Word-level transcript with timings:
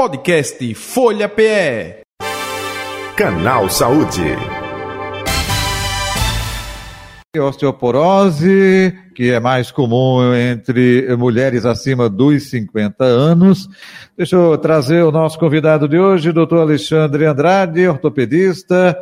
Podcast 0.00 0.74
Folha 0.76 1.28
PE. 1.28 2.00
Canal 3.14 3.68
Saúde. 3.68 4.34
Osteoporose, 7.38 8.98
que 9.14 9.30
é 9.30 9.38
mais 9.38 9.70
comum 9.70 10.34
entre 10.34 11.14
mulheres 11.18 11.66
acima 11.66 12.08
dos 12.08 12.48
50 12.48 13.04
anos. 13.04 13.68
Deixa 14.16 14.36
eu 14.36 14.56
trazer 14.56 15.02
o 15.02 15.12
nosso 15.12 15.38
convidado 15.38 15.86
de 15.86 15.98
hoje, 15.98 16.32
doutor 16.32 16.60
Alexandre 16.60 17.26
Andrade, 17.26 17.86
ortopedista, 17.86 18.96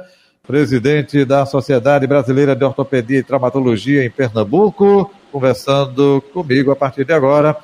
presidente 0.44 1.24
da 1.24 1.46
Sociedade 1.46 2.08
Brasileira 2.08 2.56
de 2.56 2.64
Ortopedia 2.64 3.20
e 3.20 3.22
Traumatologia 3.22 4.04
em 4.04 4.10
Pernambuco, 4.10 5.08
conversando 5.30 6.20
comigo 6.32 6.72
a 6.72 6.76
partir 6.76 7.04
de 7.04 7.12
agora. 7.12 7.56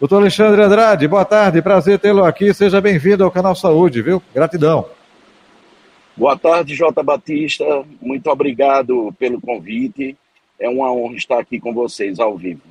Doutor 0.00 0.16
Alexandre 0.16 0.62
Andrade, 0.62 1.06
boa 1.06 1.26
tarde, 1.26 1.60
prazer 1.60 1.98
tê-lo 1.98 2.24
aqui, 2.24 2.54
seja 2.54 2.80
bem-vindo 2.80 3.22
ao 3.22 3.30
Canal 3.30 3.54
Saúde, 3.54 4.00
viu? 4.00 4.22
Gratidão. 4.34 4.86
Boa 6.16 6.38
tarde, 6.38 6.74
Jota 6.74 7.02
Batista, 7.02 7.66
muito 8.00 8.26
obrigado 8.30 9.14
pelo 9.18 9.38
convite, 9.38 10.16
é 10.58 10.70
uma 10.70 10.90
honra 10.90 11.16
estar 11.16 11.38
aqui 11.38 11.60
com 11.60 11.74
vocês 11.74 12.18
ao 12.18 12.34
vivo. 12.34 12.62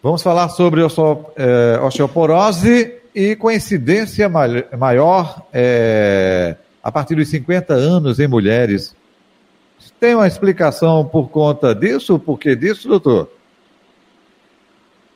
Vamos 0.00 0.22
falar 0.22 0.48
sobre 0.48 0.80
é, 0.80 1.80
osteoporose 1.82 3.00
e 3.12 3.34
coincidência 3.34 4.28
maior 4.28 5.44
é, 5.52 6.56
a 6.80 6.92
partir 6.92 7.16
dos 7.16 7.28
50 7.30 7.74
anos 7.74 8.20
em 8.20 8.28
mulheres. 8.28 8.94
Tem 9.98 10.14
uma 10.14 10.28
explicação 10.28 11.04
por 11.04 11.30
conta 11.30 11.74
disso? 11.74 12.16
Por 12.16 12.38
que 12.38 12.54
disso, 12.54 12.86
doutor? 12.86 13.28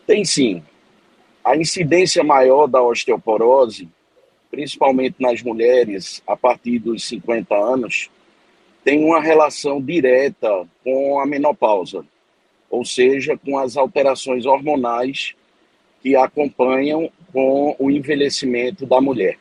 Tem 0.05 0.24
sim 0.24 0.65
a 1.48 1.57
incidência 1.57 2.23
maior 2.23 2.66
da 2.66 2.83
osteoporose, 2.83 3.88
principalmente 4.51 5.16
nas 5.19 5.43
mulheres 5.43 6.23
a 6.27 6.37
partir 6.37 6.79
dos 6.79 7.09
50 7.09 7.55
anos, 7.55 8.10
tem 8.85 9.02
uma 9.02 9.18
relação 9.18 9.80
direta 9.80 10.66
com 10.85 11.19
a 11.19 11.24
menopausa, 11.24 12.04
ou 12.69 12.85
seja, 12.85 13.35
com 13.38 13.59
as 13.59 13.79
alterações 13.79 14.45
hormonais 14.45 15.35
que 16.02 16.15
acompanham 16.15 17.10
com 17.32 17.74
o 17.79 17.91
envelhecimento 17.91 18.85
da 18.85 19.01
mulher. 19.01 19.38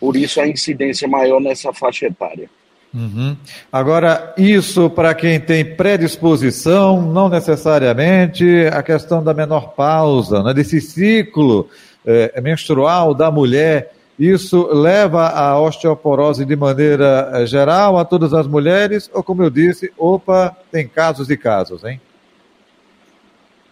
Por 0.00 0.16
isso 0.16 0.40
a 0.40 0.48
incidência 0.48 1.06
maior 1.06 1.40
nessa 1.40 1.74
faixa 1.74 2.06
etária. 2.06 2.48
Uhum. 2.96 3.36
Agora, 3.70 4.32
isso 4.38 4.88
para 4.88 5.14
quem 5.14 5.38
tem 5.38 5.62
predisposição, 5.62 7.02
não 7.02 7.28
necessariamente 7.28 8.46
a 8.72 8.82
questão 8.82 9.22
da 9.22 9.34
menor 9.34 9.74
pausa, 9.74 10.42
né, 10.42 10.54
desse 10.54 10.80
ciclo 10.80 11.68
é, 12.06 12.40
menstrual 12.40 13.12
da 13.12 13.30
mulher, 13.30 13.92
isso 14.18 14.66
leva 14.72 15.28
à 15.28 15.60
osteoporose 15.60 16.46
de 16.46 16.56
maneira 16.56 17.30
eh, 17.34 17.46
geral 17.46 17.98
a 17.98 18.04
todas 18.04 18.32
as 18.32 18.46
mulheres? 18.46 19.10
Ou, 19.12 19.22
como 19.22 19.42
eu 19.42 19.50
disse, 19.50 19.92
opa, 19.98 20.56
tem 20.72 20.88
casos 20.88 21.28
e 21.28 21.36
casos, 21.36 21.84
hein? 21.84 22.00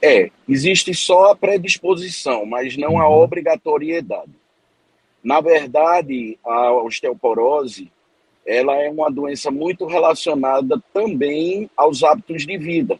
É, 0.03 0.29
existe 0.47 0.93
só 0.93 1.33
a 1.33 1.37
predisposição, 1.37 2.45
mas 2.45 2.77
não 2.77 3.01
a 3.01 3.09
uhum. 3.09 3.23
obrigatoriedade. 3.23 4.33
Na 5.23 5.41
verdade, 5.41 6.39
a 6.45 6.75
osteoporose 6.75 7.91
ela 8.47 8.75
é 8.83 8.91
uma 8.91 9.11
doença 9.11 9.51
muito 9.51 9.87
relacionada 9.87 10.83
também 10.93 11.71
aos 11.77 12.03
hábitos 12.03 12.47
de 12.47 12.57
vida. 12.59 12.99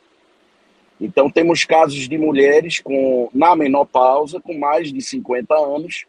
Então, 1.01 1.31
temos 1.31 1.65
casos 1.65 2.09
de 2.09 2.17
mulheres 2.17 2.81
com, 2.81 3.29
na 3.35 3.55
menopausa, 3.55 4.41
com 4.41 4.57
mais 4.57 4.93
de 4.93 5.03
50 5.03 5.55
anos, 5.55 6.07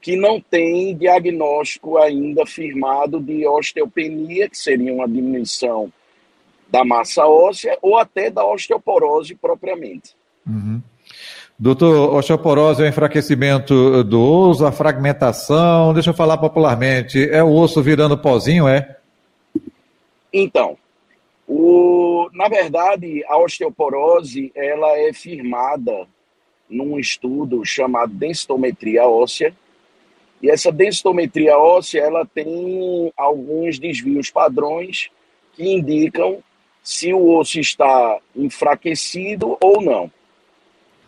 que 0.00 0.16
não 0.16 0.38
têm 0.40 0.94
diagnóstico 0.94 1.96
ainda 1.96 2.44
firmado 2.44 3.18
de 3.20 3.46
osteopenia, 3.46 4.50
que 4.50 4.58
seria 4.58 4.92
uma 4.92 5.08
diminuição 5.08 5.90
da 6.68 6.84
massa 6.84 7.26
óssea, 7.26 7.78
ou 7.80 7.96
até 7.96 8.30
da 8.30 8.44
osteoporose 8.44 9.34
propriamente. 9.34 10.14
Uhum. 10.46 10.82
Doutor, 11.56 12.14
osteoporose 12.16 12.82
é 12.82 12.86
o 12.86 12.88
enfraquecimento 12.88 14.02
do 14.02 14.20
osso, 14.20 14.66
a 14.66 14.72
fragmentação, 14.72 15.94
deixa 15.94 16.10
eu 16.10 16.14
falar 16.14 16.36
popularmente, 16.38 17.30
é 17.30 17.44
o 17.44 17.52
osso 17.52 17.80
virando 17.80 18.18
pozinho, 18.18 18.66
é? 18.66 18.96
Então, 20.32 20.76
o, 21.46 22.28
na 22.32 22.48
verdade, 22.48 23.24
a 23.28 23.38
osteoporose, 23.38 24.50
ela 24.52 24.98
é 24.98 25.12
firmada 25.12 26.08
num 26.68 26.98
estudo 26.98 27.64
chamado 27.64 28.12
densitometria 28.12 29.06
óssea, 29.06 29.54
e 30.42 30.50
essa 30.50 30.72
densitometria 30.72 31.56
óssea, 31.56 32.00
ela 32.00 32.26
tem 32.26 33.12
alguns 33.16 33.78
desvios 33.78 34.28
padrões 34.28 35.08
que 35.52 35.72
indicam 35.72 36.42
se 36.82 37.14
o 37.14 37.38
osso 37.38 37.60
está 37.60 38.18
enfraquecido 38.34 39.56
ou 39.60 39.80
não. 39.80 40.10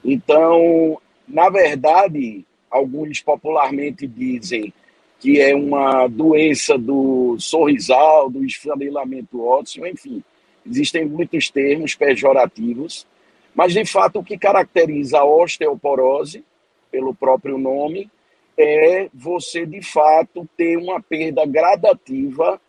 Então, 0.08 1.00
na 1.26 1.50
verdade, 1.50 2.44
alguns 2.70 3.20
popularmente 3.20 4.06
dizem 4.06 4.72
que 5.18 5.40
é 5.40 5.52
uma 5.52 6.06
doença 6.06 6.78
do 6.78 7.36
sorrisal, 7.40 8.30
do 8.30 8.44
esfanelamento 8.44 9.44
ósseo, 9.44 9.84
enfim. 9.84 10.22
Existem 10.64 11.04
muitos 11.04 11.50
termos 11.50 11.96
pejorativos, 11.96 13.04
mas 13.52 13.72
de 13.72 13.84
fato 13.84 14.20
o 14.20 14.24
que 14.24 14.38
caracteriza 14.38 15.18
a 15.18 15.24
osteoporose, 15.24 16.44
pelo 16.88 17.12
próprio 17.12 17.58
nome, 17.58 18.08
é 18.56 19.08
você 19.12 19.66
de 19.66 19.82
fato 19.82 20.48
ter 20.56 20.76
uma 20.76 21.02
perda 21.02 21.44
gradativa 21.44 22.60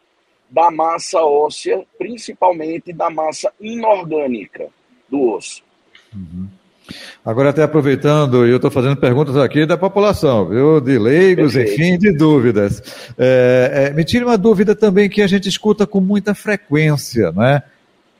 da 0.50 0.72
massa 0.72 1.22
óssea, 1.24 1.86
principalmente 2.00 2.92
da 2.92 3.12
massa 3.12 3.54
inorgânica 3.62 4.69
do 5.08 5.34
osso. 5.34 5.64
Uhum. 6.14 6.47
Agora, 7.26 7.50
até 7.50 7.62
aproveitando, 7.62 8.46
eu 8.46 8.56
estou 8.56 8.72
fazendo 8.72 8.96
perguntas 8.96 9.36
aqui 9.36 9.66
da 9.66 9.78
população, 9.78 10.46
viu? 10.46 10.80
De 10.80 10.98
leigos, 10.98 11.54
Perfeito. 11.54 11.82
enfim, 11.82 11.98
de 11.98 12.14
dúvidas. 12.14 12.82
É, 13.18 13.90
é, 13.90 13.94
me 13.94 14.06
tire 14.06 14.24
uma 14.24 14.38
dúvida 14.38 14.74
também 14.74 15.10
que 15.10 15.22
a 15.22 15.28
gente 15.28 15.50
escuta 15.50 15.86
com 15.86 16.00
muita 16.00 16.34
frequência, 16.34 17.32
não 17.34 17.44
é? 17.44 17.62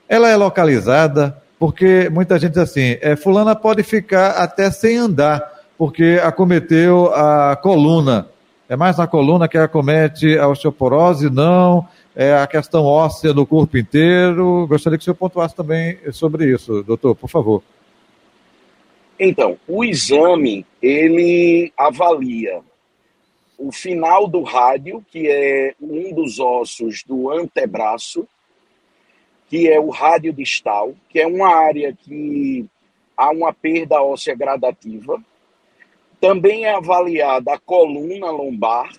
Ela 0.10 0.30
é 0.30 0.36
localizada, 0.36 1.38
porque 1.58 2.10
muita 2.10 2.38
gente 2.38 2.52
diz 2.52 2.62
assim, 2.62 2.98
é, 3.02 3.16
fulana 3.16 3.56
pode 3.56 3.82
ficar 3.82 4.32
até 4.32 4.70
sem 4.70 4.98
andar, 4.98 5.42
porque 5.78 6.20
acometeu 6.22 7.14
a 7.14 7.56
coluna. 7.56 8.28
É 8.70 8.76
mais 8.76 8.98
na 8.98 9.08
coluna 9.08 9.48
que 9.48 9.58
acomete 9.58 10.38
a 10.38 10.48
osteoporose? 10.50 11.30
Não. 11.30 11.88
É 12.14 12.36
a 12.36 12.48
questão 12.48 12.84
óssea 12.84 13.34
do 13.34 13.46
corpo 13.46 13.78
inteiro. 13.78 14.66
Gostaria 14.68 14.98
que 14.98 15.04
o 15.04 15.06
senhor 15.06 15.16
pontuasse 15.16 15.56
também 15.56 15.98
sobre 16.12 16.52
isso, 16.52 16.84
doutor, 16.84 17.16
por 17.16 17.30
favor. 17.30 17.64
Então, 19.20 19.60
o 19.68 19.84
exame, 19.84 20.66
ele 20.82 21.74
avalia 21.76 22.62
o 23.58 23.72
final 23.72 24.28
do 24.28 24.44
rádio, 24.44 25.04
que 25.10 25.28
é 25.28 25.74
um 25.82 26.14
dos 26.14 26.40
ossos 26.40 27.04
do 27.04 27.32
antebraço, 27.32 28.28
que 29.48 29.68
é 29.68 29.80
o 29.80 29.90
rádio 29.90 30.32
distal, 30.32 30.94
que 31.10 31.20
é 31.20 31.26
uma 31.26 31.48
área 31.48 31.92
que 31.94 32.70
há 33.16 33.32
uma 33.32 33.52
perda 33.52 34.04
óssea 34.04 34.36
gradativa. 34.36 35.20
Também 36.22 36.66
é 36.66 36.76
avaliada 36.76 37.54
a 37.54 37.60
coluna 37.60 38.30
lombar 38.30 38.92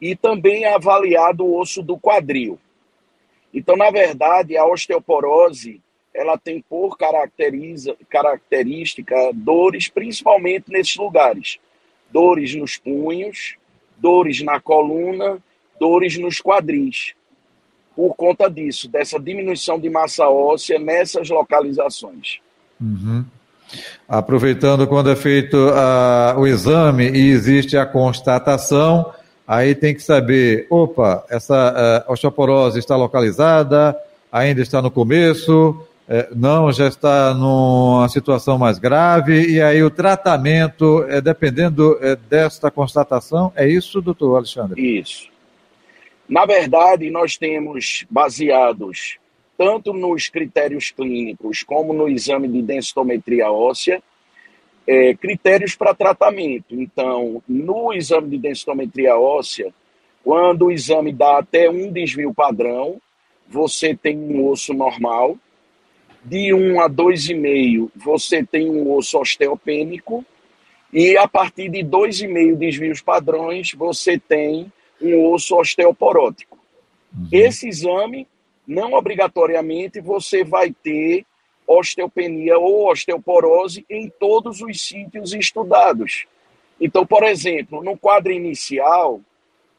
e 0.00 0.16
também 0.16 0.64
é 0.64 0.72
avaliado 0.72 1.44
o 1.44 1.58
osso 1.58 1.82
do 1.82 1.98
quadril. 1.98 2.58
Então, 3.52 3.76
na 3.76 3.90
verdade, 3.90 4.56
a 4.56 4.64
osteoporose 4.64 5.82
ela 6.14 6.36
tem 6.36 6.62
por 6.68 6.96
caracteriza, 6.96 7.96
característica 8.08 9.14
dores, 9.32 9.88
principalmente 9.88 10.64
nesses 10.68 10.96
lugares. 10.96 11.58
Dores 12.12 12.54
nos 12.54 12.76
punhos, 12.76 13.56
dores 13.96 14.42
na 14.42 14.60
coluna, 14.60 15.38
dores 15.78 16.18
nos 16.18 16.40
quadris. 16.40 17.14
Por 17.94 18.14
conta 18.14 18.48
disso, 18.50 18.88
dessa 18.88 19.18
diminuição 19.18 19.78
de 19.78 19.88
massa 19.88 20.28
óssea 20.28 20.78
nessas 20.78 21.28
localizações. 21.28 22.38
Uhum. 22.80 23.24
Aproveitando 24.08 24.86
quando 24.86 25.10
é 25.10 25.16
feito 25.16 25.56
uh, 25.56 26.38
o 26.38 26.46
exame 26.46 27.08
e 27.08 27.30
existe 27.30 27.76
a 27.76 27.86
constatação, 27.86 29.12
aí 29.46 29.74
tem 29.74 29.94
que 29.94 30.02
saber, 30.02 30.66
opa, 30.68 31.24
essa 31.30 32.04
uh, 32.08 32.12
osteoporose 32.12 32.78
está 32.78 32.96
localizada, 32.96 33.96
ainda 34.32 34.60
está 34.60 34.82
no 34.82 34.90
começo, 34.90 35.86
não, 36.34 36.72
já 36.72 36.88
está 36.88 37.32
numa 37.34 38.08
situação 38.08 38.58
mais 38.58 38.78
grave, 38.78 39.48
e 39.48 39.62
aí 39.62 39.82
o 39.82 39.90
tratamento, 39.90 41.04
é, 41.08 41.20
dependendo 41.20 41.96
é, 42.00 42.16
desta 42.16 42.70
constatação, 42.70 43.52
é 43.54 43.68
isso, 43.68 44.00
doutor 44.00 44.36
Alexandre? 44.36 44.80
Isso. 44.80 45.28
Na 46.28 46.46
verdade, 46.46 47.10
nós 47.10 47.36
temos 47.36 48.04
baseados 48.10 49.18
tanto 49.58 49.92
nos 49.92 50.28
critérios 50.28 50.90
clínicos 50.90 51.62
como 51.62 51.92
no 51.92 52.08
exame 52.08 52.48
de 52.48 52.62
densitometria 52.62 53.50
óssea, 53.52 54.02
é, 54.86 55.14
critérios 55.14 55.76
para 55.76 55.94
tratamento. 55.94 56.74
Então, 56.74 57.42
no 57.46 57.92
exame 57.92 58.30
de 58.30 58.38
densitometria 58.38 59.18
óssea, 59.18 59.72
quando 60.24 60.66
o 60.66 60.72
exame 60.72 61.12
dá 61.12 61.38
até 61.38 61.68
um 61.68 61.92
desvio 61.92 62.32
padrão, 62.32 63.00
você 63.48 63.94
tem 63.94 64.16
um 64.16 64.48
osso 64.48 64.72
normal. 64.72 65.36
De 66.22 66.52
1 66.52 66.80
a 66.80 66.88
2,5, 66.88 67.90
você 67.96 68.44
tem 68.44 68.70
um 68.70 68.92
osso 68.92 69.18
osteopênico. 69.18 70.24
E 70.92 71.16
a 71.16 71.26
partir 71.26 71.68
de 71.68 71.78
2,5 71.78 72.56
desvios 72.56 73.00
padrões, 73.00 73.72
você 73.72 74.18
tem 74.18 74.70
um 75.00 75.32
osso 75.32 75.56
osteoporótico. 75.56 76.58
Uhum. 77.16 77.28
Esse 77.32 77.68
exame, 77.68 78.26
não 78.66 78.92
obrigatoriamente, 78.92 80.00
você 80.00 80.44
vai 80.44 80.72
ter 80.72 81.24
osteopenia 81.66 82.58
ou 82.58 82.90
osteoporose 82.90 83.84
em 83.88 84.10
todos 84.18 84.60
os 84.60 84.80
sítios 84.80 85.32
estudados. 85.32 86.26
Então, 86.80 87.06
por 87.06 87.22
exemplo, 87.22 87.82
no 87.82 87.96
quadro 87.96 88.32
inicial, 88.32 89.20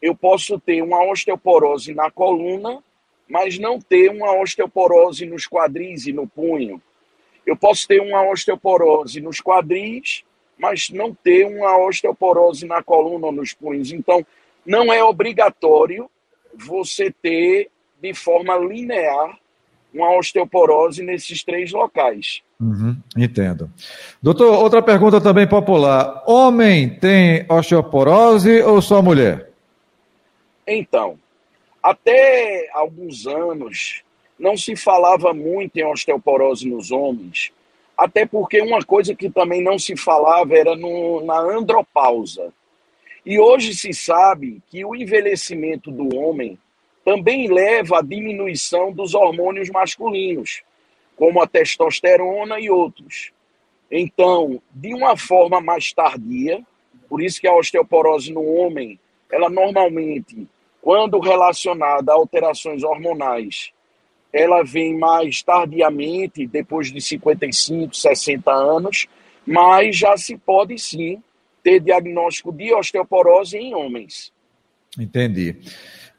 eu 0.01 0.15
posso 0.15 0.59
ter 0.59 0.81
uma 0.81 1.03
osteoporose 1.11 1.93
na 1.93 2.09
coluna, 2.09 2.81
mas 3.31 3.57
não 3.57 3.79
ter 3.79 4.11
uma 4.11 4.37
osteoporose 4.41 5.25
nos 5.25 5.47
quadris 5.47 6.05
e 6.05 6.11
no 6.11 6.27
punho. 6.27 6.81
Eu 7.47 7.55
posso 7.55 7.87
ter 7.87 8.01
uma 8.01 8.29
osteoporose 8.29 9.21
nos 9.21 9.39
quadris, 9.39 10.23
mas 10.59 10.89
não 10.89 11.15
ter 11.15 11.45
uma 11.45 11.77
osteoporose 11.77 12.67
na 12.67 12.83
coluna 12.83 13.27
ou 13.27 13.31
nos 13.31 13.53
punhos. 13.53 13.93
Então, 13.93 14.25
não 14.65 14.91
é 14.91 15.01
obrigatório 15.01 16.11
você 16.53 17.09
ter 17.09 17.69
de 18.01 18.13
forma 18.13 18.57
linear 18.57 19.37
uma 19.93 20.13
osteoporose 20.17 21.01
nesses 21.01 21.41
três 21.41 21.71
locais. 21.71 22.41
Uhum, 22.59 22.97
entendo. 23.17 23.71
Doutor, 24.21 24.59
outra 24.61 24.81
pergunta 24.81 25.21
também 25.21 25.47
popular: 25.47 26.21
homem 26.27 26.89
tem 26.89 27.45
osteoporose 27.49 28.61
ou 28.61 28.81
só 28.81 29.01
mulher? 29.01 29.51
Então, 30.67 31.17
até 31.81 32.69
alguns 32.73 33.25
anos 33.27 34.03
não 34.37 34.57
se 34.57 34.75
falava 34.75 35.33
muito 35.33 35.77
em 35.77 35.85
osteoporose 35.85 36.67
nos 36.67 36.91
homens, 36.91 37.51
até 37.97 38.25
porque 38.25 38.61
uma 38.61 38.83
coisa 38.83 39.13
que 39.15 39.29
também 39.29 39.61
não 39.61 39.77
se 39.77 39.95
falava 39.95 40.55
era 40.55 40.75
no, 40.75 41.23
na 41.23 41.39
andropausa. 41.39 42.51
E 43.23 43.39
hoje 43.39 43.75
se 43.75 43.93
sabe 43.93 44.61
que 44.69 44.83
o 44.83 44.95
envelhecimento 44.95 45.91
do 45.91 46.15
homem 46.15 46.57
também 47.05 47.47
leva 47.47 47.99
à 47.99 48.01
diminuição 48.01 48.91
dos 48.91 49.13
hormônios 49.13 49.69
masculinos, 49.69 50.63
como 51.15 51.41
a 51.41 51.47
testosterona 51.47 52.59
e 52.59 52.69
outros. 52.69 53.31
Então, 53.91 54.61
de 54.71 54.93
uma 54.93 55.15
forma 55.17 55.61
mais 55.61 55.91
tardia, 55.93 56.63
por 57.09 57.21
isso 57.21 57.41
que 57.41 57.47
a 57.47 57.53
osteoporose 57.53 58.31
no 58.31 58.43
homem, 58.43 58.99
ela 59.31 59.49
normalmente, 59.49 60.47
quando 60.81 61.19
relacionada 61.19 62.11
a 62.11 62.15
alterações 62.15 62.83
hormonais, 62.83 63.71
ela 64.33 64.63
vem 64.63 64.97
mais 64.97 65.43
tardiamente, 65.43 66.47
depois 66.47 66.91
de 66.91 66.99
55, 66.99 67.95
60 67.95 68.51
anos, 68.51 69.07
mas 69.45 69.95
já 69.95 70.15
se 70.17 70.37
pode 70.37 70.77
sim 70.79 71.21
ter 71.63 71.79
diagnóstico 71.79 72.51
de 72.51 72.73
osteoporose 72.73 73.57
em 73.57 73.75
homens. 73.75 74.31
Entendi. 74.97 75.57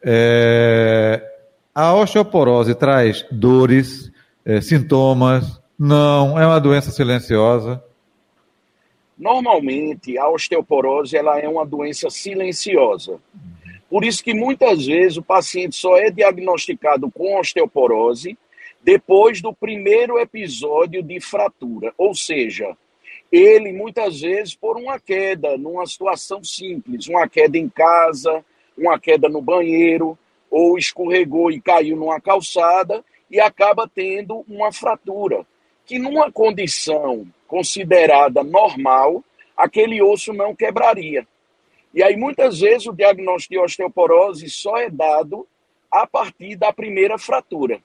É, 0.02 1.22
a 1.74 1.94
osteoporose 1.94 2.74
traz 2.74 3.26
dores, 3.30 4.12
é, 4.44 4.60
sintomas? 4.60 5.60
Não, 5.78 6.38
é 6.38 6.46
uma 6.46 6.60
doença 6.60 6.90
silenciosa? 6.90 7.82
Normalmente, 9.18 10.18
a 10.18 10.28
osteoporose 10.28 11.16
ela 11.16 11.38
é 11.38 11.48
uma 11.48 11.64
doença 11.64 12.10
silenciosa. 12.10 13.20
Por 13.92 14.06
isso 14.06 14.24
que 14.24 14.32
muitas 14.32 14.86
vezes 14.86 15.18
o 15.18 15.22
paciente 15.22 15.76
só 15.76 15.98
é 15.98 16.10
diagnosticado 16.10 17.10
com 17.10 17.38
osteoporose 17.38 18.38
depois 18.82 19.42
do 19.42 19.52
primeiro 19.52 20.18
episódio 20.18 21.02
de 21.02 21.20
fratura. 21.20 21.92
Ou 21.98 22.14
seja, 22.14 22.74
ele 23.30 23.70
muitas 23.70 24.22
vezes 24.22 24.54
por 24.54 24.78
uma 24.78 24.98
queda, 24.98 25.58
numa 25.58 25.84
situação 25.84 26.42
simples, 26.42 27.06
uma 27.06 27.28
queda 27.28 27.58
em 27.58 27.68
casa, 27.68 28.42
uma 28.78 28.98
queda 28.98 29.28
no 29.28 29.42
banheiro, 29.42 30.18
ou 30.50 30.78
escorregou 30.78 31.50
e 31.50 31.60
caiu 31.60 31.94
numa 31.94 32.18
calçada 32.18 33.04
e 33.30 33.38
acaba 33.38 33.86
tendo 33.94 34.42
uma 34.48 34.72
fratura, 34.72 35.46
que 35.84 35.98
numa 35.98 36.32
condição 36.32 37.26
considerada 37.46 38.42
normal, 38.42 39.22
aquele 39.54 40.00
osso 40.00 40.32
não 40.32 40.56
quebraria. 40.56 41.26
E 41.94 42.02
aí 42.02 42.16
muitas 42.16 42.60
vezes 42.60 42.86
o 42.86 42.92
diagnóstico 42.92 43.54
de 43.54 43.60
osteoporose 43.60 44.48
só 44.48 44.78
é 44.78 44.88
dado 44.88 45.46
a 45.90 46.06
partir 46.06 46.56
da 46.56 46.72
primeira 46.72 47.18
fratura. 47.18 47.80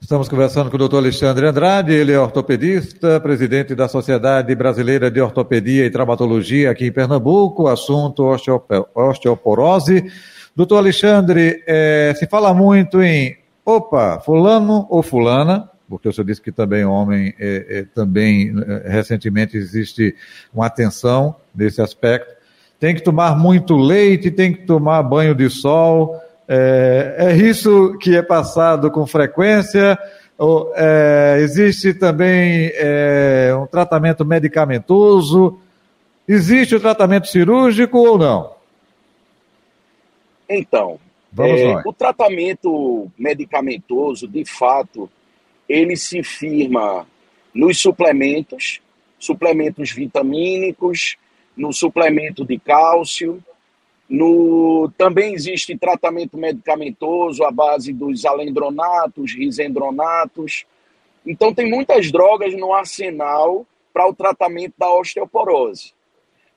Estamos 0.00 0.28
conversando 0.28 0.70
com 0.70 0.76
o 0.76 0.78
doutor 0.78 0.98
Alexandre 0.98 1.46
Andrade, 1.46 1.92
ele 1.92 2.12
é 2.12 2.18
ortopedista, 2.18 3.20
presidente 3.20 3.74
da 3.74 3.88
Sociedade 3.88 4.54
Brasileira 4.54 5.10
de 5.10 5.20
Ortopedia 5.20 5.84
e 5.84 5.90
Traumatologia 5.90 6.70
aqui 6.70 6.86
em 6.86 6.92
Pernambuco, 6.92 7.66
assunto 7.66 8.24
osteoporose. 8.94 10.04
Doutor 10.54 10.78
Alexandre, 10.78 11.62
é, 11.66 12.14
se 12.16 12.26
fala 12.26 12.54
muito 12.54 13.02
em, 13.02 13.36
opa, 13.64 14.20
fulano 14.20 14.86
ou 14.90 15.02
fulana, 15.02 15.68
porque 15.88 16.08
o 16.08 16.12
senhor 16.12 16.26
disse 16.26 16.40
que 16.40 16.52
também 16.52 16.84
homem, 16.84 17.34
é, 17.38 17.66
é, 17.68 17.82
também 17.82 18.52
é, 18.66 18.88
recentemente 18.88 19.56
existe 19.56 20.14
uma 20.52 20.66
atenção 20.66 21.36
nesse 21.54 21.80
aspecto. 21.80 22.34
Tem 22.78 22.94
que 22.94 23.02
tomar 23.02 23.36
muito 23.38 23.76
leite, 23.76 24.30
tem 24.30 24.52
que 24.52 24.66
tomar 24.66 25.02
banho 25.02 25.34
de 25.34 25.48
sol, 25.48 26.20
é, 26.48 27.16
é 27.18 27.36
isso 27.36 27.96
que 27.98 28.16
é 28.16 28.22
passado 28.22 28.90
com 28.90 29.06
frequência? 29.06 29.98
Ou, 30.38 30.72
é, 30.76 31.38
existe 31.40 31.94
também 31.94 32.70
é, 32.74 33.52
um 33.58 33.66
tratamento 33.66 34.24
medicamentoso? 34.24 35.58
Existe 36.28 36.74
o 36.74 36.80
tratamento 36.80 37.26
cirúrgico 37.28 37.98
ou 37.98 38.18
não? 38.18 38.54
Então, 40.48 40.98
é, 41.38 41.82
o 41.84 41.92
tratamento 41.92 43.10
medicamentoso, 43.18 44.28
de 44.28 44.44
fato, 44.44 45.10
ele 45.68 45.96
se 45.96 46.22
firma 46.22 47.06
nos 47.54 47.78
suplementos, 47.78 48.80
suplementos 49.18 49.90
vitamínicos, 49.90 51.16
no 51.56 51.72
suplemento 51.72 52.44
de 52.44 52.58
cálcio, 52.58 53.42
no, 54.08 54.90
também 54.96 55.34
existe 55.34 55.76
tratamento 55.76 56.36
medicamentoso 56.36 57.42
à 57.44 57.50
base 57.50 57.92
dos 57.92 58.24
alendronatos, 58.24 59.34
risendronatos. 59.34 60.64
Então, 61.26 61.52
tem 61.52 61.68
muitas 61.68 62.12
drogas 62.12 62.54
no 62.54 62.72
arsenal 62.72 63.66
para 63.92 64.08
o 64.08 64.14
tratamento 64.14 64.74
da 64.78 64.92
osteoporose. 64.92 65.92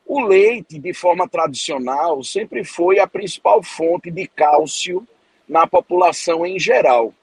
O 0.06 0.22
leite, 0.22 0.78
de 0.78 0.94
forma 0.94 1.28
tradicional, 1.28 2.24
sempre 2.24 2.64
foi 2.64 3.00
a 3.00 3.08
principal 3.08 3.64
fonte 3.64 4.12
de 4.12 4.28
cálcio 4.28 5.08
na 5.48 5.66
população 5.66 6.46
em 6.46 6.60
geral. 6.60 7.14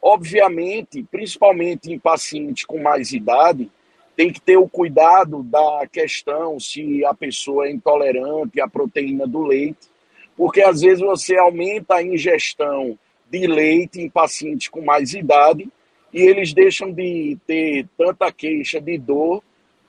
Obviamente, 0.00 1.02
principalmente 1.10 1.92
em 1.92 1.98
pacientes 1.98 2.64
com 2.64 2.80
mais 2.80 3.12
idade, 3.12 3.70
tem 4.16 4.32
que 4.32 4.40
ter 4.40 4.56
o 4.56 4.68
cuidado 4.68 5.42
da 5.42 5.86
questão 5.90 6.58
se 6.58 7.04
a 7.04 7.12
pessoa 7.12 7.66
é 7.66 7.70
intolerante 7.70 8.60
à 8.60 8.68
proteína 8.68 9.26
do 9.26 9.42
leite, 9.42 9.88
porque 10.36 10.62
às 10.62 10.80
vezes 10.80 11.00
você 11.00 11.36
aumenta 11.36 11.96
a 11.96 12.02
ingestão 12.02 12.98
de 13.30 13.46
leite 13.46 14.00
em 14.00 14.08
pacientes 14.08 14.68
com 14.68 14.80
mais 14.80 15.12
idade 15.12 15.68
e 16.12 16.22
eles 16.22 16.54
deixam 16.54 16.90
de 16.92 17.36
ter 17.46 17.86
tanta 17.98 18.32
queixa 18.32 18.80
de 18.80 18.96
dor 18.96 19.42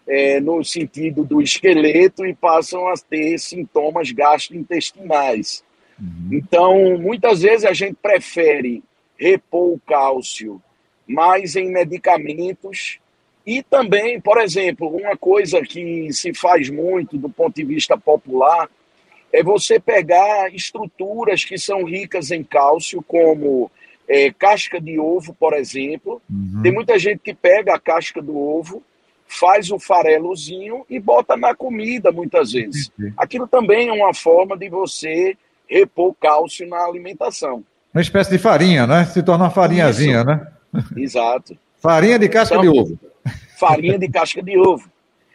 é, 0.08 0.40
no 0.40 0.64
sentido 0.64 1.24
do 1.24 1.42
esqueleto 1.42 2.26
e 2.26 2.34
passam 2.34 2.88
a 2.88 2.94
ter 2.96 3.38
sintomas 3.38 4.12
gastrointestinais. 4.12 5.64
Uhum. 6.00 6.30
Então, 6.32 6.98
muitas 6.98 7.42
vezes 7.42 7.66
a 7.66 7.74
gente 7.74 7.96
prefere 8.02 8.84
repor 9.18 9.74
o 9.74 9.82
cálcio 9.86 10.62
mais 11.08 11.56
em 11.56 11.72
medicamentos 11.72 13.00
e 13.48 13.64
também, 13.64 14.20
por 14.20 14.42
exemplo, 14.42 14.90
uma 14.90 15.16
coisa 15.16 15.62
que 15.62 16.12
se 16.12 16.34
faz 16.34 16.70
muito 16.70 17.18
do 17.18 17.30
ponto 17.30 17.56
de 17.56 17.64
vista 17.64 17.98
popular 17.98 18.70
é 19.32 19.42
você 19.42 19.80
pegar 19.80 20.54
estruturas 20.54 21.46
que 21.46 21.58
são 21.58 21.86
ricas 21.86 22.30
em 22.30 22.44
cálcio, 22.44 23.02
como 23.02 23.72
é, 24.06 24.32
casca 24.32 24.82
de 24.82 25.00
ovo, 25.00 25.34
por 25.34 25.54
exemplo. 25.54 26.22
Uhum. 26.30 26.62
Tem 26.62 26.74
muita 26.74 27.00
gente 27.00 27.20
que 27.20 27.34
pega 27.34 27.74
a 27.74 27.80
casca 27.80 28.22
do 28.22 28.38
ovo, 28.38 28.84
faz 29.26 29.72
o 29.72 29.80
farelozinho 29.80 30.86
e 30.90 31.00
bota 31.00 31.38
na 31.38 31.56
comida, 31.56 32.12
muitas 32.12 32.52
vezes. 32.52 32.92
Aquilo 33.18 33.48
também 33.48 33.88
é 33.88 33.94
uma 33.94 34.14
forma 34.14 34.58
de 34.58 34.68
você 34.68 35.38
repor 35.70 36.14
cálcio 36.20 36.68
na 36.68 36.84
alimentação. 36.84 37.64
Uma 37.98 38.02
espécie 38.02 38.30
de 38.30 38.38
farinha, 38.38 38.86
né? 38.86 39.06
Se 39.06 39.24
torna 39.24 39.46
uma 39.46 39.50
farinhazinha, 39.50 40.20
Isso. 40.20 40.28
né? 40.28 40.48
Exato. 40.96 41.58
Farinha 41.82 42.20
de 42.20 42.30
casca 42.30 42.56
então, 42.56 42.72
de 42.72 42.80
ovo. 42.80 43.00
farinha 43.60 43.98
de 43.98 44.08
casca 44.08 44.44
de 44.44 44.56
ovo. 44.56 44.88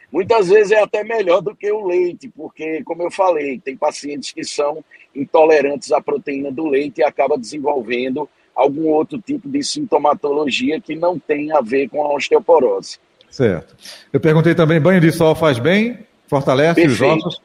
Muitas 0.09 0.47
vezes 0.47 0.71
é 0.71 0.81
até 0.81 1.03
melhor 1.03 1.41
do 1.41 1.53
que 1.53 1.69
o 1.69 1.85
leite, 1.85 2.29
porque, 2.29 2.81
como 2.85 3.03
eu 3.03 3.11
falei, 3.11 3.59
tem 3.59 3.75
pacientes 3.75 4.31
que 4.31 4.45
são 4.45 4.81
intolerantes 5.13 5.91
à 5.91 5.99
proteína 5.99 6.53
do 6.53 6.65
leite 6.65 7.01
e 7.01 7.03
acaba 7.03 7.37
desenvolvendo 7.37 8.29
algum 8.55 8.87
outro 8.87 9.19
tipo 9.19 9.49
de 9.49 9.61
sintomatologia 9.61 10.79
que 10.79 10.95
não 10.95 11.19
tem 11.19 11.51
a 11.51 11.59
ver 11.59 11.89
com 11.89 12.01
a 12.01 12.13
osteoporose. 12.13 12.97
Certo. 13.29 13.75
Eu 14.13 14.21
perguntei 14.21 14.55
também, 14.55 14.79
banho 14.79 15.01
de 15.01 15.11
sol 15.11 15.35
faz 15.35 15.59
bem? 15.59 15.99
Fortalece 16.27 16.79
Perfeito. 16.79 17.13
os 17.17 17.25
ossos? 17.25 17.41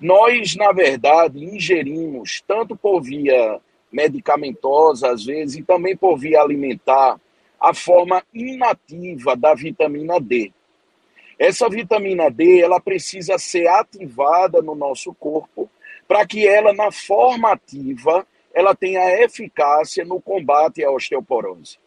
Nós, 0.00 0.56
na 0.56 0.72
verdade, 0.72 1.38
ingerimos, 1.44 2.42
tanto 2.44 2.74
por 2.74 3.00
via 3.00 3.60
medicamentosa, 3.90 5.10
às 5.10 5.24
vezes, 5.24 5.56
e 5.56 5.62
também 5.62 5.96
por 5.96 6.16
via 6.16 6.40
alimentar, 6.40 7.18
a 7.60 7.74
forma 7.74 8.22
inativa 8.32 9.34
da 9.36 9.54
vitamina 9.54 10.20
D. 10.20 10.52
Essa 11.38 11.68
vitamina 11.68 12.30
D, 12.30 12.60
ela 12.60 12.80
precisa 12.80 13.38
ser 13.38 13.68
ativada 13.68 14.60
no 14.60 14.74
nosso 14.74 15.14
corpo 15.14 15.70
para 16.06 16.26
que 16.26 16.46
ela, 16.46 16.72
na 16.72 16.90
forma 16.90 17.52
ativa, 17.52 18.26
ela 18.54 18.74
tenha 18.74 19.22
eficácia 19.22 20.04
no 20.04 20.20
combate 20.20 20.84
à 20.84 20.90
osteoporose. 20.90 21.78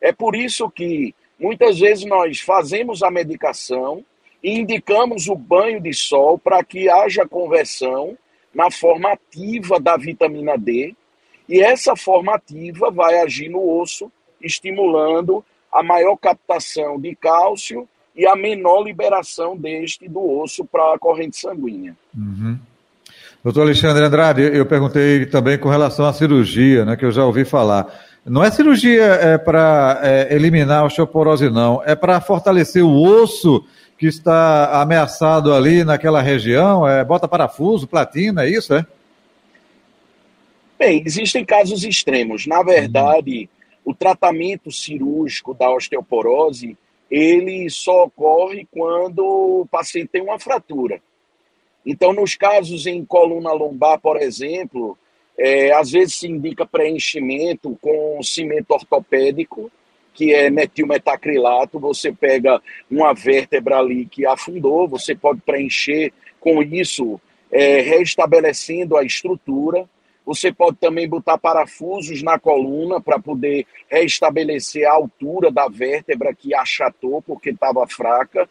É 0.00 0.12
por 0.12 0.34
isso 0.34 0.70
que 0.70 1.14
muitas 1.38 1.80
vezes 1.80 2.04
nós 2.06 2.40
fazemos 2.40 3.02
a 3.02 3.10
medicação 3.10 4.04
e 4.42 4.58
indicamos 4.58 5.28
o 5.28 5.34
banho 5.34 5.80
de 5.80 5.92
sol 5.92 6.38
para 6.38 6.62
que 6.62 6.88
haja 6.88 7.26
conversão 7.26 8.16
na 8.54 8.70
forma 8.70 9.12
ativa 9.12 9.80
da 9.80 9.96
vitamina 9.96 10.56
D, 10.56 10.94
e 11.48 11.60
essa 11.60 11.94
forma 11.94 12.34
ativa 12.34 12.90
vai 12.90 13.20
agir 13.20 13.48
no 13.48 13.80
osso, 13.80 14.10
estimulando 14.40 15.44
a 15.72 15.82
maior 15.82 16.16
captação 16.16 17.00
de 17.00 17.14
cálcio 17.16 17.88
e 18.16 18.26
a 18.26 18.36
menor 18.36 18.82
liberação 18.82 19.56
deste 19.56 20.08
do 20.08 20.40
osso 20.40 20.64
para 20.64 20.94
a 20.94 20.98
corrente 20.98 21.36
sanguínea. 21.36 21.96
Uhum. 22.16 22.58
Doutor 23.42 23.62
Alexandre 23.62 24.04
Andrade, 24.04 24.42
eu 24.42 24.64
perguntei 24.64 25.26
também 25.26 25.58
com 25.58 25.68
relação 25.68 26.06
à 26.06 26.12
cirurgia, 26.12 26.84
né, 26.84 26.96
que 26.96 27.04
eu 27.04 27.10
já 27.10 27.24
ouvi 27.24 27.44
falar. 27.44 27.92
Não 28.24 28.42
é 28.42 28.50
cirurgia 28.50 29.02
é, 29.02 29.36
para 29.36 30.00
é, 30.02 30.34
eliminar 30.34 30.80
a 30.80 30.84
osteoporose, 30.84 31.50
não. 31.50 31.82
É 31.84 31.94
para 31.94 32.20
fortalecer 32.22 32.82
o 32.82 33.02
osso 33.02 33.62
que 33.98 34.06
está 34.06 34.80
ameaçado 34.80 35.52
ali 35.52 35.84
naquela 35.84 36.22
região? 36.22 36.88
É, 36.88 37.04
bota 37.04 37.28
parafuso, 37.28 37.86
platina, 37.86 38.44
é 38.44 38.48
isso, 38.48 38.72
é? 38.72 38.86
Bem, 40.78 41.02
existem 41.06 41.44
casos 41.44 41.84
extremos. 41.84 42.46
Na 42.46 42.62
verdade, 42.62 43.48
uhum. 43.84 43.92
o 43.92 43.94
tratamento 43.94 44.70
cirúrgico 44.70 45.54
da 45.54 45.70
osteoporose, 45.70 46.76
ele 47.10 47.68
só 47.70 48.04
ocorre 48.04 48.66
quando 48.70 49.24
o 49.24 49.66
paciente 49.70 50.08
tem 50.08 50.22
uma 50.22 50.38
fratura. 50.38 51.00
Então, 51.86 52.12
nos 52.12 52.34
casos 52.34 52.86
em 52.86 53.04
coluna 53.04 53.52
lombar, 53.52 54.00
por 54.00 54.16
exemplo, 54.16 54.96
é, 55.36 55.72
às 55.72 55.90
vezes 55.90 56.14
se 56.16 56.28
indica 56.28 56.64
preenchimento 56.64 57.76
com 57.80 58.22
cimento 58.22 58.70
ortopédico, 58.70 59.70
que 60.14 60.32
é 60.32 60.48
metilmetacrilato, 60.48 61.78
você 61.78 62.12
pega 62.12 62.62
uma 62.90 63.12
vértebra 63.12 63.78
ali 63.78 64.06
que 64.06 64.24
afundou, 64.24 64.88
você 64.88 65.14
pode 65.14 65.40
preencher 65.40 66.12
com 66.38 66.62
isso, 66.62 67.20
é, 67.50 67.80
restabelecendo 67.80 68.96
a 68.96 69.04
estrutura. 69.04 69.88
Você 70.24 70.50
pode 70.50 70.78
também 70.78 71.08
botar 71.08 71.36
parafusos 71.36 72.22
na 72.22 72.38
coluna 72.38 73.00
para 73.00 73.18
poder 73.18 73.66
restabelecer 73.88 74.88
a 74.88 74.94
altura 74.94 75.50
da 75.50 75.68
vértebra 75.68 76.34
que 76.34 76.54
achatou 76.54 77.20
porque 77.20 77.50
estava 77.50 77.86
fraca. 77.86 78.48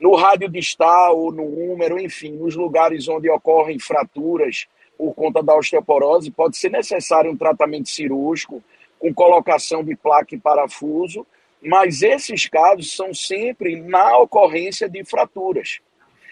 No 0.00 0.14
rádio 0.16 0.48
distal 0.48 1.16
ou 1.16 1.32
no 1.32 1.44
húmero, 1.44 1.98
enfim, 1.98 2.32
nos 2.32 2.56
lugares 2.56 3.08
onde 3.08 3.30
ocorrem 3.30 3.78
fraturas 3.78 4.66
por 4.98 5.14
conta 5.14 5.42
da 5.42 5.54
osteoporose, 5.54 6.30
pode 6.30 6.56
ser 6.56 6.70
necessário 6.70 7.30
um 7.30 7.36
tratamento 7.36 7.88
cirúrgico 7.88 8.62
com 8.98 9.14
colocação 9.14 9.84
de 9.84 9.94
placa 9.94 10.34
e 10.34 10.38
parafuso, 10.38 11.26
mas 11.62 12.02
esses 12.02 12.48
casos 12.48 12.94
são 12.94 13.14
sempre 13.14 13.80
na 13.80 14.18
ocorrência 14.18 14.88
de 14.88 15.04
fraturas. 15.04 15.80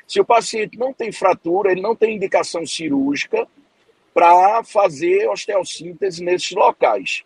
Se 0.07 0.21
o 0.21 0.25
paciente 0.25 0.79
não 0.79 0.93
tem 0.93 1.13
fratura, 1.13 1.73
ele 1.73 1.81
não 1.81 1.95
tem 1.95 2.17
indicação 2.17 2.67
cirúrgica 2.67 3.47
para 4.15 4.63
fazer 4.63 5.29
osteossíntese 5.29 6.23
nesses 6.23 6.53
locais. 6.53 7.25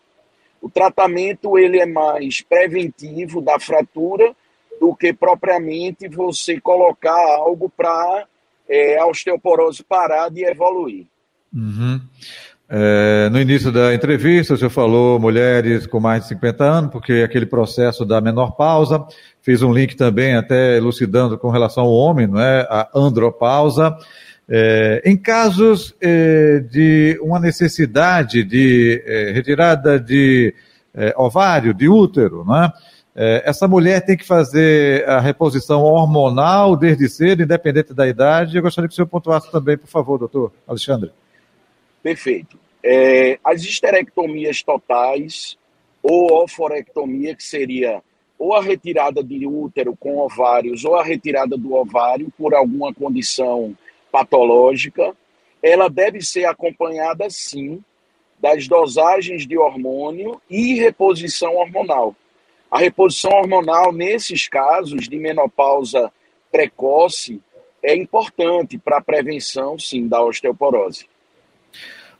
O 0.60 0.70
tratamento 0.70 1.58
ele 1.58 1.78
é 1.78 1.86
mais 1.86 2.40
preventivo 2.40 3.40
da 3.40 3.60
fratura 3.60 4.34
do 4.80 4.94
que 4.96 5.12
propriamente 5.12 6.08
você 6.08 6.58
colocar 6.60 7.20
algo 7.36 7.68
para 7.68 8.26
é, 8.68 8.98
a 8.98 9.06
osteoporose 9.06 9.84
parar 9.84 10.30
de 10.30 10.44
evoluir. 10.44 11.06
Uhum. 11.54 12.00
É, 12.70 13.30
no 13.30 13.40
início 13.40 13.72
da 13.72 13.94
entrevista, 13.94 14.52
o 14.52 14.56
senhor 14.56 14.68
falou 14.70 15.18
mulheres 15.18 15.86
com 15.86 15.98
mais 15.98 16.22
de 16.22 16.28
50 16.28 16.64
anos, 16.64 16.90
porque 16.90 17.22
aquele 17.24 17.46
processo 17.46 18.04
da 18.04 18.20
menor 18.20 18.52
pausa, 18.56 19.06
fez 19.40 19.62
um 19.62 19.72
link 19.72 19.96
também 19.96 20.36
até 20.36 20.76
elucidando 20.76 21.38
com 21.38 21.48
relação 21.48 21.84
ao 21.84 21.92
homem, 21.92 22.26
não 22.26 22.38
é? 22.38 22.66
A 22.68 22.90
andropausa. 22.94 23.96
É, 24.50 25.02
em 25.04 25.14
casos 25.16 25.94
é, 26.00 26.60
de 26.60 27.18
uma 27.22 27.38
necessidade 27.38 28.42
de 28.42 29.02
é, 29.04 29.32
retirada 29.32 30.00
de 30.00 30.54
é, 30.94 31.12
ovário, 31.18 31.74
de 31.74 31.86
útero, 31.88 32.44
não 32.44 32.64
é? 32.64 32.72
Essa 33.44 33.66
mulher 33.66 34.00
tem 34.06 34.16
que 34.16 34.24
fazer 34.24 35.04
a 35.08 35.18
reposição 35.18 35.82
hormonal 35.82 36.76
desde 36.76 37.08
cedo, 37.08 37.42
independente 37.42 37.92
da 37.92 38.06
idade. 38.06 38.56
Eu 38.56 38.62
gostaria 38.62 38.86
que 38.86 38.92
o 38.92 38.94
senhor 38.94 39.08
pontuasse 39.08 39.50
também, 39.50 39.76
por 39.76 39.88
favor, 39.88 40.20
doutor 40.20 40.52
Alexandre. 40.68 41.10
Perfeito. 42.00 42.56
É, 42.80 43.36
as 43.42 43.62
histerectomias 43.62 44.62
totais 44.62 45.58
ou 46.00 46.44
oforectomia, 46.44 47.34
que 47.34 47.42
seria 47.42 48.00
ou 48.38 48.54
a 48.54 48.62
retirada 48.62 49.20
de 49.20 49.44
útero 49.48 49.96
com 49.96 50.18
ovários 50.18 50.84
ou 50.84 50.94
a 50.94 51.02
retirada 51.02 51.56
do 51.56 51.74
ovário 51.74 52.32
por 52.38 52.54
alguma 52.54 52.94
condição 52.94 53.76
patológica, 54.10 55.14
ela 55.62 55.88
deve 55.88 56.20
ser 56.20 56.44
acompanhada 56.44 57.28
sim 57.28 57.82
das 58.40 58.68
dosagens 58.68 59.46
de 59.46 59.58
hormônio 59.58 60.40
e 60.48 60.74
reposição 60.74 61.56
hormonal. 61.56 62.14
A 62.70 62.78
reposição 62.78 63.32
hormonal, 63.32 63.92
nesses 63.92 64.46
casos 64.46 65.08
de 65.08 65.16
menopausa 65.16 66.12
precoce, 66.50 67.40
é 67.82 67.96
importante 67.96 68.78
para 68.78 68.98
a 68.98 69.02
prevenção, 69.02 69.78
sim, 69.78 70.06
da 70.06 70.22
osteoporose. 70.22 71.06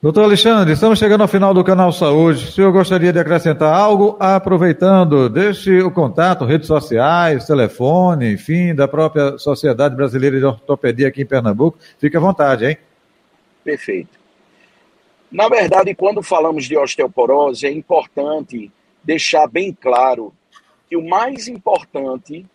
Doutor 0.01 0.23
Alexandre, 0.23 0.75
estamos 0.75 0.97
chegando 0.97 1.23
ao 1.23 1.29
final 1.29 1.53
do 1.53 1.65
canal 1.65 1.91
Saúde. 1.91 2.45
O 2.45 2.53
senhor 2.53 2.71
gostaria 2.71 3.13
de 3.13 3.19
acrescentar 3.19 3.75
algo? 3.75 4.17
Aproveitando, 4.21 5.29
deixe 5.29 5.83
o 5.83 5.91
contato, 5.91 6.45
redes 6.45 6.69
sociais, 6.69 7.49
telefone, 7.49 8.35
enfim, 8.35 8.73
da 8.73 8.87
própria 8.87 9.37
Sociedade 9.39 9.97
Brasileira 9.97 10.39
de 10.39 10.45
Ortopedia 10.45 11.09
aqui 11.09 11.23
em 11.23 11.27
Pernambuco. 11.27 11.81
Fique 11.99 12.17
à 12.17 12.21
vontade, 12.21 12.65
hein? 12.65 12.79
Perfeito. 13.65 14.21
Na 15.33 15.49
verdade, 15.49 15.93
quando 15.97 16.23
falamos 16.23 16.67
de 16.67 16.79
osteoporose, 16.79 17.67
é 17.67 17.73
importante 17.73 18.71
deixar 19.03 19.49
bem 19.49 19.77
claro 19.81 20.33
que 20.89 20.97
o 20.97 21.05
mais 21.05 21.49
importante 21.49 22.47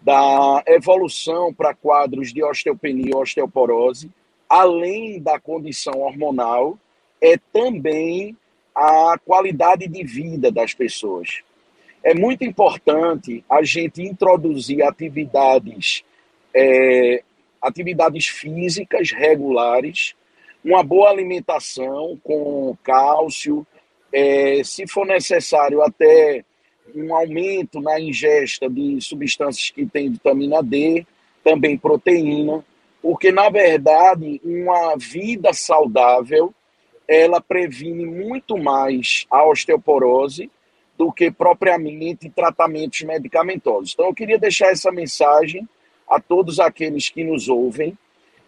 da 0.00 0.62
evolução 0.68 1.52
para 1.52 1.74
quadros 1.74 2.32
de 2.32 2.44
osteopenia 2.44 3.10
e 3.10 3.14
osteoporose, 3.16 4.08
além 4.48 5.20
da 5.20 5.40
condição 5.40 5.98
hormonal, 5.98 6.78
é 7.22 7.38
também 7.52 8.36
a 8.74 9.16
qualidade 9.24 9.86
de 9.86 10.02
vida 10.02 10.50
das 10.50 10.74
pessoas. 10.74 11.42
É 12.02 12.14
muito 12.14 12.44
importante 12.44 13.44
a 13.48 13.62
gente 13.62 14.02
introduzir 14.02 14.82
atividades, 14.82 16.02
é, 16.52 17.22
atividades 17.60 18.26
físicas 18.26 19.12
regulares, 19.12 20.14
uma 20.64 20.82
boa 20.82 21.10
alimentação 21.10 22.18
com 22.24 22.76
cálcio, 22.82 23.64
é, 24.12 24.62
se 24.64 24.86
for 24.88 25.06
necessário 25.06 25.80
até 25.80 26.44
um 26.94 27.14
aumento 27.14 27.80
na 27.80 28.00
ingesta 28.00 28.68
de 28.68 29.00
substâncias 29.00 29.70
que 29.70 29.86
têm 29.86 30.10
vitamina 30.10 30.60
D, 30.60 31.06
também 31.44 31.78
proteína, 31.78 32.64
porque 33.00 33.30
na 33.30 33.48
verdade 33.48 34.40
uma 34.44 34.96
vida 34.96 35.52
saudável 35.52 36.52
ela 37.06 37.40
previne 37.40 38.06
muito 38.06 38.56
mais 38.56 39.26
a 39.30 39.44
osteoporose 39.44 40.50
do 40.96 41.12
que 41.12 41.30
propriamente 41.30 42.30
tratamentos 42.30 43.00
medicamentosos. 43.02 43.92
Então, 43.92 44.06
eu 44.06 44.14
queria 44.14 44.38
deixar 44.38 44.70
essa 44.70 44.92
mensagem 44.92 45.68
a 46.08 46.20
todos 46.20 46.60
aqueles 46.60 47.08
que 47.08 47.24
nos 47.24 47.48
ouvem, 47.48 47.96